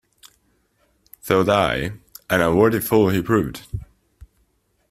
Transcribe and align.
Thought 1.21 1.47
I, 1.47 1.91
and 2.27 2.41
a 2.41 2.55
worthy 2.55 2.79
fool 2.79 3.09
he 3.09 3.21
proved. 3.21 3.67